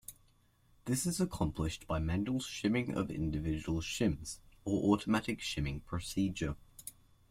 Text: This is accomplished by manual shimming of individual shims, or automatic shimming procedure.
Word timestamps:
This 0.85 1.05
is 1.05 1.21
accomplished 1.21 1.85
by 1.85 1.99
manual 1.99 2.39
shimming 2.39 2.97
of 2.97 3.11
individual 3.11 3.81
shims, 3.81 4.39
or 4.65 4.95
automatic 4.95 5.41
shimming 5.41 5.81
procedure. 5.81 6.55